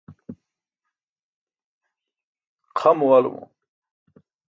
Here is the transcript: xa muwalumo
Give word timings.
xa 2.77 2.89
muwalumo 2.97 3.43